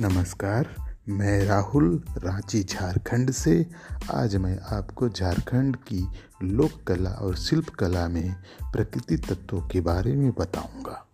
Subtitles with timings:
[0.00, 0.68] नमस्कार,
[1.08, 3.66] मैं राहुल, रांची झारखंड से।
[4.14, 6.08] आज मैं आपको झारखंड की
[6.42, 8.34] लोक कला और शिल्प कला में
[8.72, 11.06] प्रकृति तत्वों के बारे में बताऊँगा।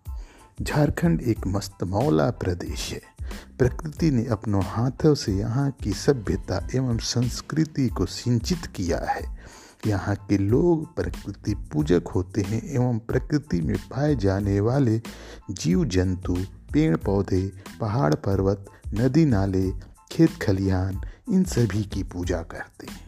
[0.63, 3.03] झारखंड एक मस्त मौला प्रदेश है।
[3.59, 9.39] प्रकृति ने अपनों हाथों से यहाँ की सभ्यता एवं संस्कृति को सिंचित किया है।
[9.87, 15.03] यहाँ के लोग प्रकृति पूजक होते हैं एवं प्रकृति में पाए जाने वाले
[15.51, 16.37] जीव जंतु
[16.75, 19.71] पेड़ पौधे पहाड़ पर्वत, नदी नाले,
[20.13, 21.01] खेत खलिहान,
[21.31, 23.05] इन सभी की पूजा करते हैं।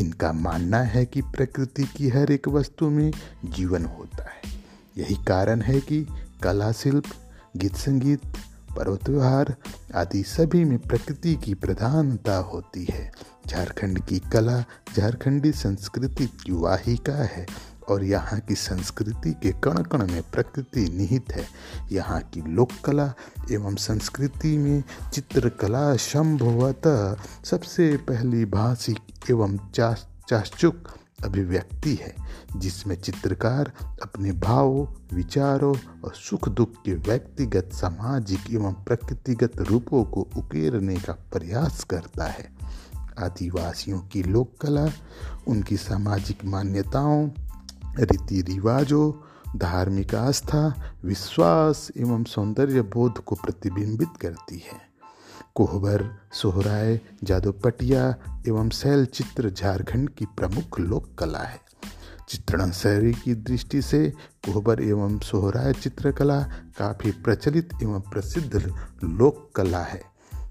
[0.00, 3.12] इनका मानना है कि प्रकृति की हर एक वस्तु में
[3.44, 4.58] जीवन होता है।
[4.98, 6.06] यही कारण है कि
[6.42, 7.04] कला शिल्प
[7.56, 8.20] गीत संगीत
[8.76, 9.56] पर्वत व्यवहार
[9.94, 13.12] आदि सभी में प्रकृति की प्रधानता होती है।
[13.46, 14.60] झारखंड की कला,
[14.96, 17.46] झारखंडी संस्कृति की वाहिका है।
[17.88, 21.46] और यहाँ की संस्कृति के कण कण में प्रकृति निहित है।
[21.92, 23.12] यहाँ की लोक कला
[23.50, 30.88] एवं संस्कृति में चित्रकला संभवतः सबसे पहली भाषिक एवं चाशुक
[31.24, 32.14] अभिव्यक्ति है,
[32.56, 34.86] जिसमें चित्रकार अपने भावों,
[35.16, 42.26] विचारों और सुख दुख के व्यक्तिगत, सामाजिक एवं प्रकृतिगत रूपों को उकेरने का प्रयास करता
[42.26, 42.48] है।
[43.18, 44.86] आदिवासियों की लोक कला
[45.46, 47.28] उनकी सामाजिक मान्यताओं
[47.98, 49.12] रीति रिवाजों
[49.58, 54.88] धार्मिक आस्था, विश्वास एवं सौंदर्य बोध को प्रतिबिंबित करती है।
[55.54, 58.16] कोहबर, सोहराय, जादोपटिया
[58.48, 61.60] एवं शैल चित्र झारखंड की प्रमुख लोक कला है।
[62.28, 64.12] चित्रण शैली की दृष्टि से
[64.44, 66.42] कोहबर एवं सोहराय चित्रकला
[66.78, 70.02] काफ़ी प्रचलित एवं प्रसिद्ध लोक कला है।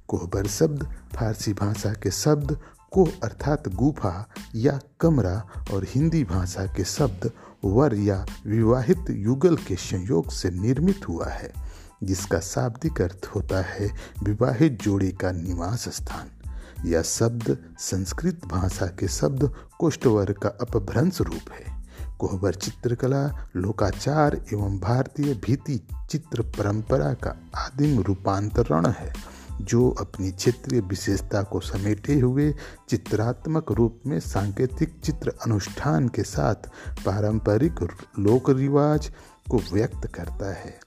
[0.08, 0.84] कोहबर शब्द
[1.16, 2.60] फारसी भाषा के शब्द
[2.92, 7.32] को अर्थात गुफा या कमरा और हिंदी भाषा के शब्द
[7.66, 11.54] वर या विवाहित युगल के संयोग से निर्मित हुआ है,
[12.04, 13.92] जिसका शाब्दिक अर्थ होता है
[14.24, 16.32] विवाहित जोड़े का निवास स्थान।
[16.86, 21.78] यह शब्द संस्कृत भाषा के शब्द कोष्ठवर का अपभ्रंश रूप है।
[22.20, 30.82] कोहबर चित्रकला, लोकाचार एवं भारतीय भीति चित्र परंपरा का आदिम रूपांतरण है। जो अपनी क्षेत्रीय
[30.82, 32.56] विशेषता को समेटे हुए
[32.90, 36.56] चित्रात्मक रूप में सांकेतिक चित्र अनुष्ठान के साथ
[37.06, 37.88] पारंपरिक
[38.20, 39.12] लोक रिवाज
[39.50, 40.80] को व्यक्त करता है।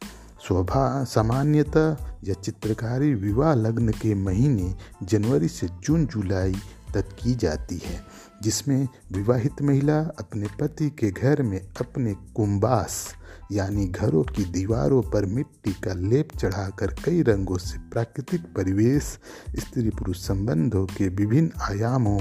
[0.43, 6.55] शोभा सामान्यतः यह चित्रकारी विवाह लग्न के महीने जनवरी से जून जुलाई
[6.95, 8.01] तक की जाती है।
[8.43, 13.15] जिसमें विवाहित महिला अपने पति के घर में अपने कुंबास,
[13.53, 19.19] यानी घरों की दीवारों पर मिट्टी का लेप चढ़ाकर कई रंगों से प्राकृतिक परिवेश,
[19.57, 22.21] स्त्री पुरुष संबंधों के विभिन्न आयामों,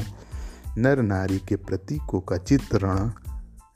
[0.78, 3.12] नर नारी के प्रतीकों का चित्रण,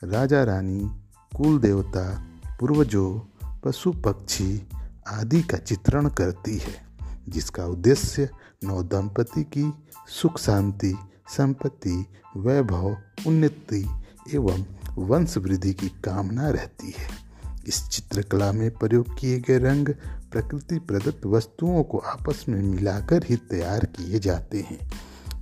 [0.03, 0.91] राजा रानी,
[1.37, 2.27] कुल देवता,
[2.59, 3.19] पूर्वजों,
[3.65, 4.67] पशु पक्षी
[5.07, 6.87] आदि का चित्रण करती है,
[7.29, 8.29] जिसका उद्देश्य
[8.63, 9.73] नव दंपति की
[10.07, 10.95] सुख शांति
[11.27, 12.05] संपत्ति,
[12.37, 12.97] वैभव,
[13.27, 13.85] उन्नति
[14.33, 14.65] एवं
[14.97, 17.07] वंश वृद्धि की कामना रहती है।
[17.67, 19.89] इस चित्रकला में प्रयोग किए गए रंग
[20.31, 24.91] प्रकृति प्रदत्त वस्तुओं को आपस में मिलाकर ही तैयार किए जाते हैं।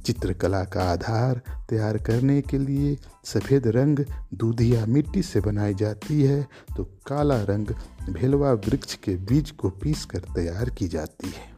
[0.06, 4.00] चित्रकला का आधार तैयार करने के लिए सफ़ेद रंग
[4.34, 7.68] दूधिया मिट्टी से बनाई जाती है तो काला रंग
[8.10, 11.50] भेलवा वृक्ष के बीज को पीस कर तैयार की जाती है।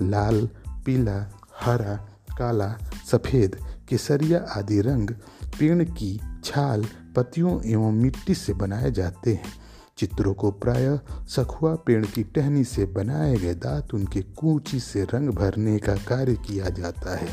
[0.00, 0.48] लाल,
[0.86, 2.68] पीला, हरा काला,
[3.10, 3.56] सफ़ेद,
[3.88, 5.10] केसरिया आदि रंग
[5.58, 6.84] पेड़ की छाल
[7.16, 9.52] पत्तियों एवं मिट्टी से बनाए जाते हैं।
[9.98, 15.28] चित्रों को प्राय सखुआ पेड़ की टहनी से बनाए गए दांत उनके कूची से रंग
[15.30, 17.28] भरने का कार्य किया जाता है।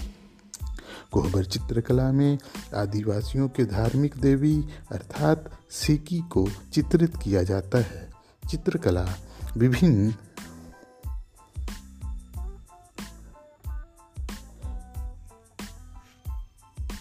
[1.12, 2.38] कोहबर चित्रकला में
[2.76, 4.56] आदिवासियों के धार्मिक देवी
[4.92, 8.10] अर्थात सिकी को चित्रित किया जाता है।
[8.50, 9.06] चित्रकला
[9.58, 10.14] विभिन्न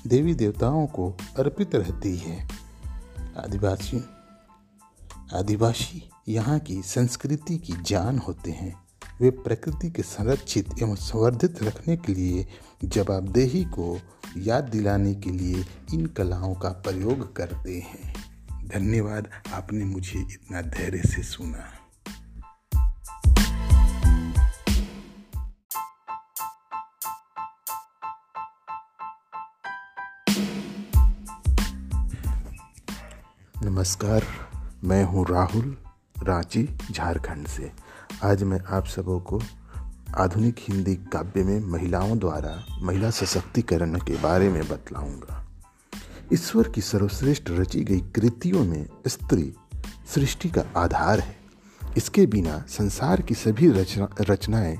[0.06, 2.48] देवी देवताओं को अर्पित रहती है।
[3.36, 4.04] आदिवासी
[5.34, 8.84] आदिवासी यहाँ की संस्कृति की जान होते हैं।
[9.20, 12.46] वे प्रकृति के संरक्षित एवं संवर्धित रखने के लिए
[12.84, 14.00] जवाबदेही को
[14.36, 15.64] याद दिलाने के लिए
[15.94, 18.14] इन कलाओं का प्रयोग करते हैं।
[18.68, 21.83] धन्यवाद, आपने मुझे इतना धैर्य से सुना।
[33.74, 34.24] नमस्कार,
[34.84, 35.76] मैं हूँ राहुल
[36.22, 37.72] रांची, झारखंड से।
[38.24, 39.42] आज मैं आप सबों को
[40.16, 45.46] आधुनिक हिंदी काव्य में महिलाओं द्वारा महिला सशक्तिकरण के बारे में बतलाऊँगा।
[46.32, 49.54] ईश्वर की सर्वश्रेष्ठ रची गई कृतियों में स्त्री
[50.14, 51.36] सृष्टि का आधार है।
[51.96, 54.78] इसके बिना संसार की सभी रचना, रचनाएँ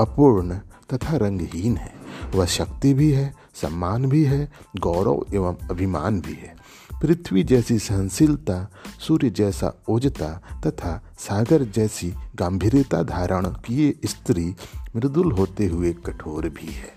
[0.00, 0.58] अपूर्ण
[0.94, 1.94] तथा रंगहीन है।
[2.34, 6.60] वह शक्ति भी है, सम्मान भी है, गौरव एवं अभिमान भी है।
[7.02, 8.68] पृथ्वी जैसी सहनशीलता,
[9.06, 10.28] सूर्य जैसा ओजता
[10.66, 14.54] तथा सागर जैसी गंभीरता धारण किए स्त्री
[14.96, 16.92] मृदुल होते हुए कठोर भी है।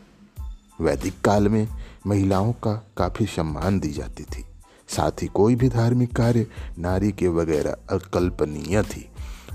[0.82, 1.68] वैदिक काल में
[2.08, 4.46] महिलाओं का काफ़ी सम्मान दी जाती थी।
[4.88, 6.48] साथ ही कोई भी धार्मिक कार्य
[6.80, 9.10] नारी के वगैरह अकल्पनीय थी।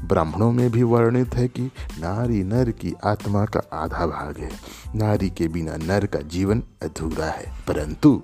[0.04, 1.62] ब्राह्मणों में भी वर्णित है कि
[2.00, 4.50] नारी नर की आत्मा का आधा भाग है।
[4.94, 8.22] नारी के बिना नर का जीवन अधूरा है, परंतु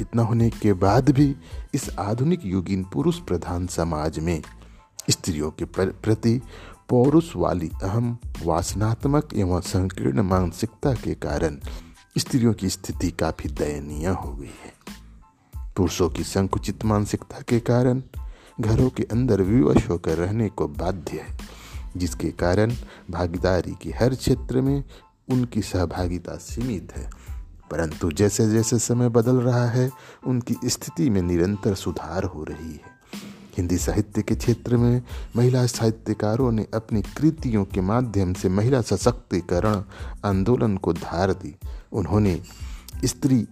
[0.00, 1.36] इतना होने के बाद भी
[1.74, 4.42] इस आधुनिक युगीन पुरुष प्रधान समाज में
[5.10, 6.40] स्त्रियों के प्रति
[6.88, 11.58] पौरुष वाली अहम, वासनात्मक एवं संकीर्ण मानसिकता के कारण
[12.18, 14.72] स्त्रियों की स्थिति काफ़ी दयनीय हो गई है।
[15.76, 18.02] पुरुषों की संकुचित मानसिकता के कारण
[18.60, 21.38] घरों के अंदर विवश होकर रहने को बाध्य है,
[21.96, 22.72] जिसके कारण
[23.10, 24.84] भागीदारी के हर क्षेत्र में
[25.28, 27.10] उनकी सहभागिता सीमित है।
[27.70, 29.90] परंतु जैसे जैसे समय बदल रहा है,
[30.26, 32.98] उनकी स्थिति में निरंतर सुधार हो रही है।
[33.58, 35.02] हिंदी साहित्य के क्षेत्र में
[35.36, 39.82] महिला साहित्यकारों ने अपनी कृतियों के माध्यम से महिला सशक्तिकरण
[40.24, 41.56] आंदोलन को धार दी।
[41.92, 42.42] उन्होंने
[43.04, 43.48] स्त्री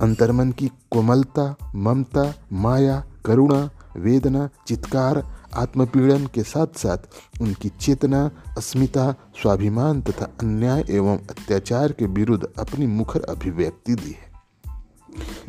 [0.00, 6.98] अंतर्मन की कोमलता, ममता, माया, करुणा, वेदना, चित्कार आत्मपीड़न के साथ साथ
[7.40, 9.12] उनकी चेतना, अस्मिता,
[9.42, 14.34] स्वाभिमान तथा अन्याय एवं अत्याचार के विरुद्ध अपनी मुखर अभिव्यक्ति दी है।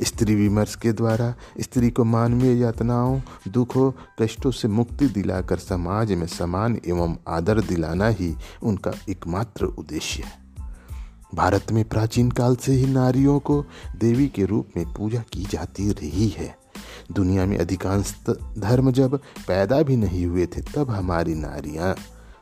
[0.01, 3.91] स्त्री विमर्श के द्वारा स्त्री को मानवीय यातनाओं, दुखों,
[4.21, 10.45] कष्टों से मुक्ति दिलाकर समाज में समान एवं आदर दिलाना ही उनका एकमात्र उद्देश्य है।
[11.35, 13.65] भारत में प्राचीन काल से ही नारियों को
[13.95, 16.64] देवी के रूप में पूजा की जाती रही है।
[17.11, 18.15] दुनिया में अधिकांश
[18.57, 21.95] धर्म जब पैदा भी नहीं हुए थे, तब हमारी नारियाँ,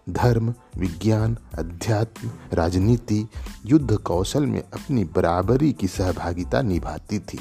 [0.10, 3.28] धर्म, विज्ञान, अध्यात्म, राजनीति,
[3.66, 7.40] युद्ध कौशल में अपनी बराबरी की सहभागिता निभाती थी।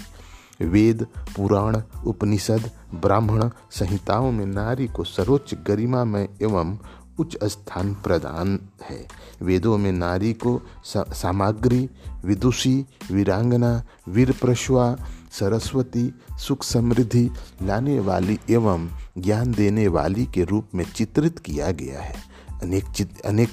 [0.62, 1.06] वेद,
[1.36, 6.78] पुराण, उपनिषद, ब्राह्मण संहिताओं में नारी को सर्वोच्च गरिमा में एवं
[7.18, 9.06] उच्च स्थान प्रदान है।
[9.42, 11.90] वेदों में नारी को सामग्री,
[12.24, 14.96] विदुषी, वीरांगना वीर प्रश्वा
[15.38, 17.30] सरस्वती, सुख समृद्धि
[17.62, 18.88] लाने वाली एवं
[19.18, 22.16] ज्ञान देने वाली के रूप में चित्रित किया गया है।
[22.62, 22.84] अनेक
[23.24, 23.48] अनेक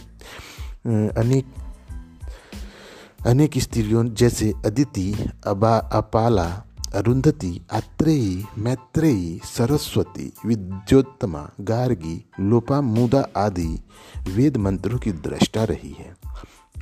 [1.18, 1.46] अनेक
[3.28, 6.64] अनेक स्त्रियों जैसे अदिति, अबा, अपाला,
[6.96, 13.80] अरुंधति आत्रेयी मैत्रेयी, सरस्वती, विद्योत्तमा, गार्गी, लोपा, मुदा आदि
[14.30, 16.16] वेद मंत्रों की दृष्टा रही है।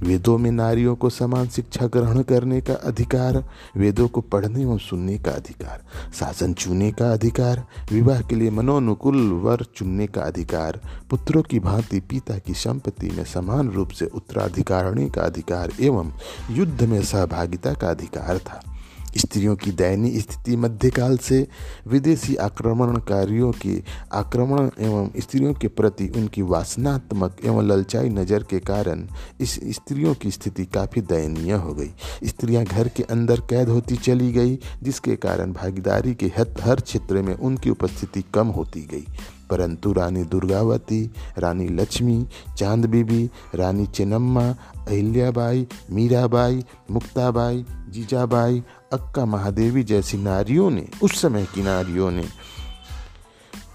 [0.03, 3.43] वेदों में नारियों को समान शिक्षा ग्रहण करने का अधिकार,
[3.77, 5.83] वेदों को पढ़ने और सुनने का अधिकार,
[6.19, 10.79] शासन चुनने का अधिकार, विवाह के लिए मनोनुकूल वर चुनने का अधिकार,
[11.09, 16.11] पुत्रों की भांति पिता की संपत्ति में समान रूप से उत्तराधिकारणी का अधिकार एवं
[16.51, 18.76] युद्ध में सहभागिता का अधिकार था।
[19.17, 21.47] स्त्रियों की दयनीय स्थिति मध्यकाल से
[21.87, 23.81] विदेशी आक्रमणकारियों के
[24.13, 29.07] आक्रमण एवं स्त्रियों के प्रति उनकी वासनात्मक एवं ललचाई नज़र के कारण
[29.41, 31.91] इस स्त्रियों की स्थिति काफ़ी दयनीय हो गई।
[32.23, 37.33] स्त्रियाँ घर के अंदर कैद होती चली गई, जिसके कारण भागीदारी के हर क्षेत्र में
[37.35, 39.05] उनकी उपस्थिति कम होती गई।
[39.49, 42.27] परंतु रानी दुर्गावती, रानी लक्ष्मी,
[42.57, 44.49] चाँद बीबी, रानी चेन्नम्मा,
[44.87, 48.63] अहिल्याबाई, मीराबाई, मुक्ताबाई, जीजाबाई,
[48.93, 52.25] अक्का महादेवी जैसी नारियों ने, उस समय की नारियों ने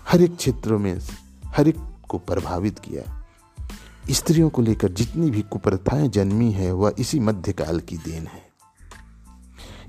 [0.08, 0.98] हर एक क्षेत्रों में,
[1.46, 1.76] हर एक
[2.08, 3.26] को प्रभावित किया।
[4.10, 8.42] स्त्रियों को लेकर जितनी भी कुप्रथाएँ जन्मी है, वह इसी मध्यकाल की देन है।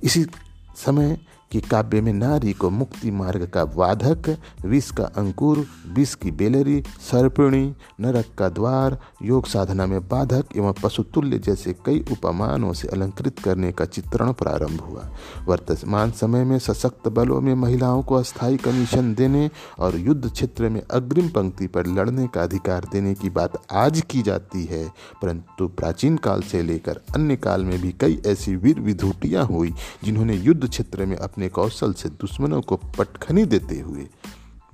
[0.04, 0.25] इसी
[0.75, 1.18] समय
[1.53, 4.29] कि काव्य में नारी को मुक्ति मार्ग का वाधक,
[4.65, 10.74] विष का अंकुर, विष की बेलरी, सर्पिणी, नरक का द्वार, योग साधना में बाधक एवं
[10.74, 15.10] पशुतुल्य जैसे कई उपमानों से अलंकृत करने का चित्रण प्रारंभ हुआ।
[15.48, 20.81] वर्तमान समय में सशक्त बलों में महिलाओं को अस्थायी कमीशन देने और युद्ध क्षेत्र में
[20.91, 24.88] अग्रिम पंक्ति पर लड़ने का अधिकार देने की बात आज की जाती है,
[25.22, 30.36] परंतु प्राचीन काल से लेकर अन्य काल में भी कई ऐसी वीर विधूटियाँ हुई, जिन्होंने
[30.36, 34.07] युद्ध क्षेत्र में अपने अपने कौशल से दुश्मनों को पटखनी देते हुए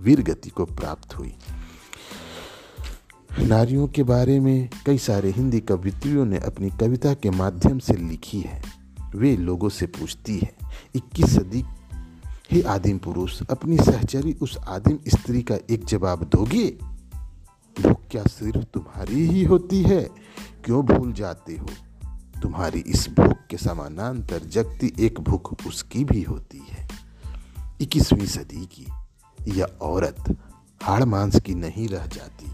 [0.01, 1.33] वीर गति को प्राप्त हुई।
[3.39, 8.41] नारियों के बारे में कई सारे हिंदी कवित्रियों ने अपनी कविता के माध्यम से लिखी
[8.41, 8.61] है।
[9.15, 10.55] वे लोगों से पूछती है,
[10.95, 11.65] इक्कीस सदी
[12.51, 16.77] ही आदिम पुरुष अपनी सहचरी उस आदिम स्त्री का एक जवाब दोगे?
[17.81, 20.09] भूख क्या सिर्फ़ तुम्हारी ही होती है?
[20.65, 21.88] क्यों भूल जाते हो?
[22.41, 26.88] तुम्हारी इस भूख के समानांतर जगती एक भूख उसकी भी होती है।
[27.81, 28.88] इक्कीसवीं सदी की
[29.48, 30.38] यह औरत
[30.84, 32.51] हाड़ मांस की नहीं रह जाती।